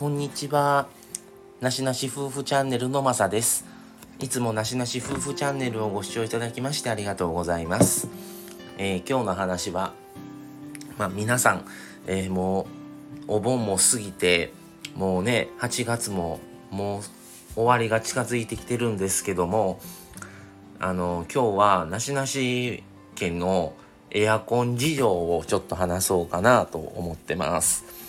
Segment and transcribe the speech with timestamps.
[0.00, 0.86] こんにちは。
[1.60, 3.66] なしなし夫婦チャンネルのまさです。
[4.18, 8.08] いつもなしなし夫婦チャンネルをご視聴いただきましてありがとうございます。
[8.78, 9.92] えー、今日の話は、
[10.96, 11.66] まあ、皆さん、
[12.06, 12.66] えー、も
[13.28, 14.54] うお盆も過ぎて、
[14.96, 16.40] もうね、8月も
[16.70, 17.02] もう
[17.56, 19.80] 終わりが近づいてきてるんですけども、
[20.78, 22.82] あの、今日はなしなし
[23.16, 23.74] 県の
[24.10, 27.99] エアコン事情をちょっと話そうかなと思ってます。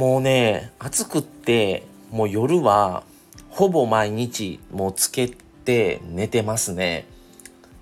[0.00, 3.02] もうね、暑くって、もう夜は
[3.50, 7.06] ほぼ毎日もうつけて寝てますね。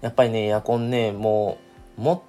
[0.00, 1.58] やっぱりね、エアコンね、も
[1.96, 2.24] う、も、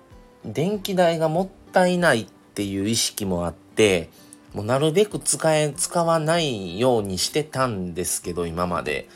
[0.46, 4.12] 電気代がもったいないっていう意識もあって、
[4.54, 9.10] もうなるべく使え、使わないようにしてたんですけど、今まで。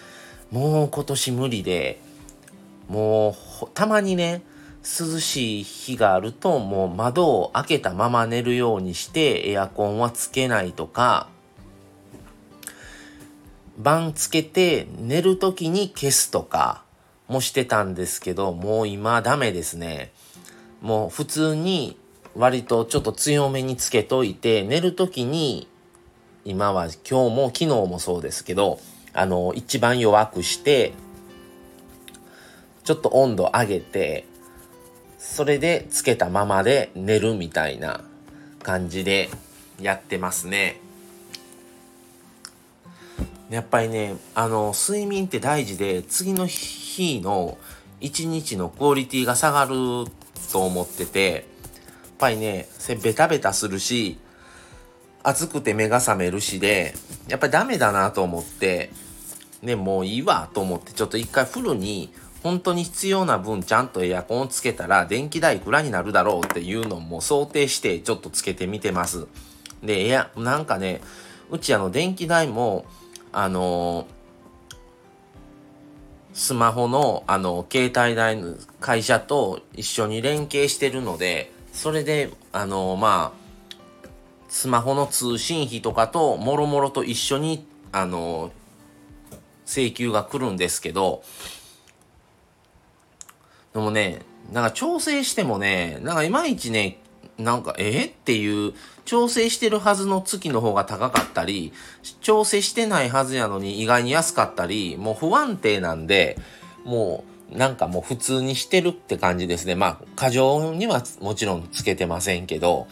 [0.50, 2.02] もう今年無理で、
[2.88, 4.42] もう、たまにね、
[4.84, 11.30] 涼しい日があるともう窓を開けたまま寝るようにしてエアコンはつけないとか
[13.78, 16.84] 晩つけて寝る時に消すとか
[17.28, 20.12] もしてたんですけどもう今ダメですね。
[20.82, 21.98] もう普通に
[22.36, 25.68] 割とちょっと強めにつけといて寝る時に
[26.44, 28.80] 今は今日も昨日もそうですけど
[29.14, 30.94] あの一番弱くして
[32.84, 34.26] ちょっと温度上げて
[35.24, 38.02] それでつけたままで寝るみたいな
[38.62, 39.30] 感じで
[39.80, 40.80] やってますね。
[43.50, 47.58] やっぱりね、あの、睡眠って大事で、次の日の
[48.02, 49.72] 一日のクオリティが下がる
[50.52, 51.44] と思ってて、やっ
[52.20, 52.68] ぱりね、
[53.02, 54.20] ベタベタするし、
[55.24, 56.94] 暑くて目が覚めるしで、
[57.30, 58.92] やっぱりダメだなと思って、
[59.62, 69.28] ね、もういいわと思って、ちょっと一回フルに本当に必要な分ちゃんとエアコンをつけたら電気代いくらになるだろうっていうのも想定してちょっとつけてみてます。
[69.82, 71.02] で、エア、なんかね、
[71.50, 72.86] うちあの電気代も、
[73.32, 74.08] あの
[76.34, 84.10] スマホのあの携帯代の会社と一緒に連携してるので、それで、あのまあ、
[84.50, 88.52] スマホの通信費とかともろもろと一緒に、あの
[89.66, 91.24] 請求が来るんですけど、
[93.74, 97.00] でもね、なんか調整してもね、なんかいまいちね、
[97.38, 98.74] なんか、えっていう、
[99.06, 101.74] 調整してるはずの月の方が高かったり、
[102.22, 106.38] 調整してないはずやのに意外に安かったり、もう不安定なんで、
[106.86, 109.76] もう、なんかもう普通にしてるって感じですね。
[109.76, 112.88] まあ、過剰にはもちろんつけてませんけど、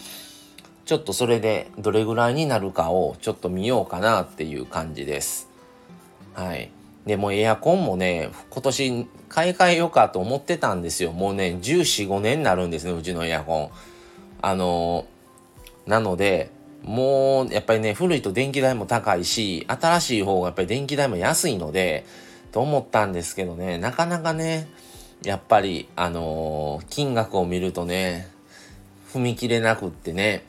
[0.86, 5.50] ちょっとそれでどれぐらいになるかをちょっと見ようかなっていう感じです。
[6.34, 6.72] はい。
[7.06, 11.12] で、もエアコンもね、今年買い替えようかと思ってたんですよ。
[11.12, 13.69] もうね、14、5年になるんですね、うちのエアコン。
[14.44, 15.06] あの
[15.85, 16.51] なので、
[16.84, 22.06] もう、やっぱりね、古いと電気代も高いし、新しい方がやっぱり電気代も安いので、
[22.51, 24.67] と思ったんですけどね、なかなかね、
[25.23, 28.28] やっぱり、あのー、金額を見るとね、
[29.13, 30.44] 踏み切れなくってね、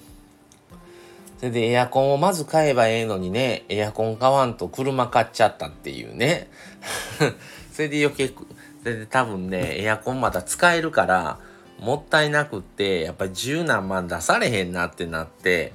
[1.42, 6.48] それでエアコンをまず買えばええのにね、エアコン買わんと車買っちゃったっていうね。
[7.74, 11.40] それで余計、それで多分ね、エアコンまだ使えるから、
[11.80, 15.72] もったいなくって、やっぱり十何万出されへんなってなって、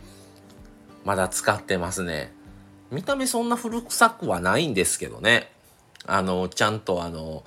[1.03, 2.31] まだ使ってますね。
[2.89, 5.51] 見た目そんな古臭くはないんですけどね。
[6.05, 7.43] あの、ちゃんとあの、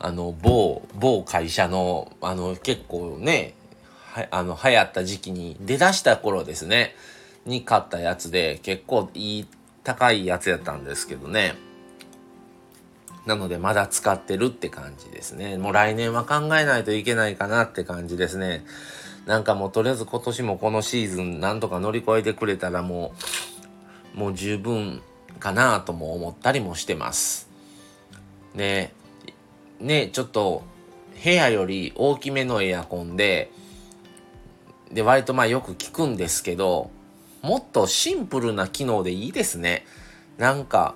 [0.00, 3.54] あの、某、某会社の、あの、結構ね、
[4.12, 6.96] は、あの、流行った時期に出だした頃ですね。
[7.46, 9.46] に買ったやつで結構いい
[9.82, 11.54] 高いやつやったんですけどね。
[13.26, 15.56] なのでまだ使ってるって感じですね。
[15.56, 18.64] もう来年は考えないといけないかなって感じですね。
[19.26, 23.14] なんかもうとりあえず今年もこのシーズンなんとか乗り越えてくれたらも
[24.14, 25.02] うもう十分
[25.38, 27.48] かなとも思ったりもしてます。
[28.54, 28.92] で
[29.80, 30.62] ねちょっと
[31.22, 33.50] 部屋より大きめのエアコンで
[34.92, 36.90] で割とまあよく聞くんですけど
[37.44, 39.84] もっとシンプルな機能でいいですね。
[40.38, 40.94] なんか、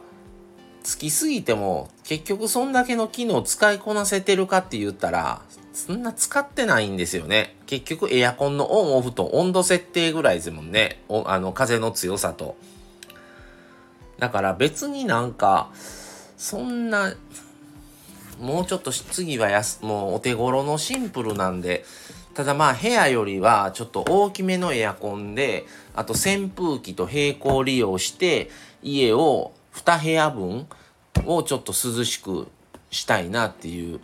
[0.82, 5.42] つきすぎても結局そんだけの機能使いこなせてるかって言ったら、
[5.74, 7.54] そんな使ってないんですよね。
[7.66, 11.02] 結局エアコンのオンオフと温度設定ぐらいですもんね。
[11.26, 12.56] あの風の強さと。
[14.18, 15.70] だから別になんか、
[16.38, 17.14] そんな、
[18.40, 21.84] もうちょっと次はやす、もうお手頃のシンプルなんで、
[22.34, 28.50] ただまあ部屋よりはちょっと大きめのエアコンで、あと扇風機と並行利用して
[28.82, 30.66] 家を2部屋分
[31.26, 32.48] をちょっと涼しく
[32.90, 34.00] したいなっていう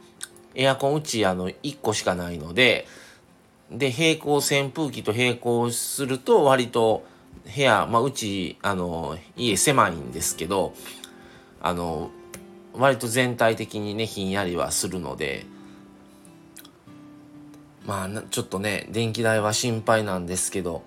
[0.54, 2.86] エアコンうちあの1個しかないので、
[3.70, 7.04] で、並行扇風機と並行すると割と
[7.44, 10.74] 部屋、まあ、うち、あの、家狭いんですけど、
[11.60, 12.10] あの、
[12.76, 15.46] 割と全体的にね、ひんやりはするので、
[17.86, 20.82] まあ、ちょっとね、電気代は心配なんですけど、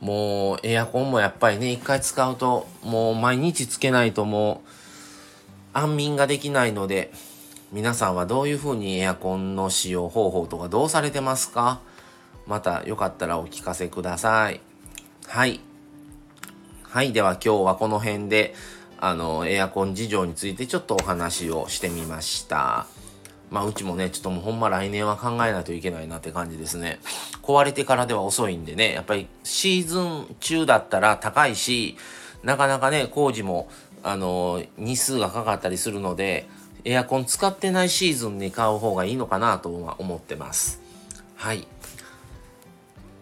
[0.00, 4.68] もうエアコンもやっぱりね、一回使うと、もう毎日つけないともう、
[5.72, 7.12] 安眠ができないので、
[7.72, 11.80] 皆さんはどういう風にエアコンの使用方法とかどうされてますか？
[12.46, 14.60] またよかったらお聞かせください。
[15.26, 15.60] はい。
[16.82, 17.12] はい。
[17.12, 18.54] では今日はこの辺で、
[19.00, 22.86] あの、エアコン事情についてちょっとお話をしてみました。
[23.50, 26.98] まあうちもね、ちょっともうほんま来年は考えないといけないなって感じですね。
[27.42, 31.96] 壊れてからでは遅いんでね、やっぱりシーズン中だったら高いし、
[32.42, 33.68] なかなかね、工事も、
[34.02, 36.48] あの、日数がかかったりするので、
[36.84, 40.80] エアコン使ってないシーズンに買う方がいいのかなとは思ってます。
[41.36, 41.66] はい。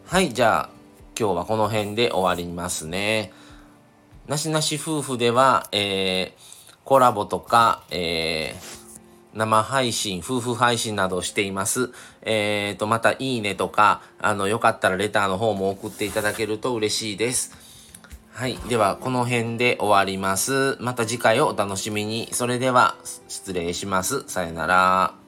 [0.07, 0.71] はい、じゃあ、
[1.19, 3.33] 今日はこの辺で終わりますね。
[4.27, 11.91] なしなし夫婦では、えー、コラボとか、えー、生配信、夫婦配信などをしています。
[12.23, 17.57] えーと、またいいねとか、あの、よかったらレターの方も送っていただけると嬉しいです。
[18.33, 18.57] はい。
[18.69, 20.77] では、この辺で終わります。
[20.81, 22.29] また次回をお楽しみに。
[22.33, 22.97] それでは、
[23.29, 24.25] 失礼します。
[24.29, 25.22] さよなら。